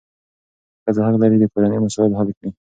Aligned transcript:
ښځه 0.83 1.01
حق 1.05 1.15
لري 1.21 1.37
چې 1.41 1.47
د 1.49 1.51
کورنۍ 1.53 1.77
مسایل 1.85 2.13
حل 2.19 2.29
کړي. 2.37 2.49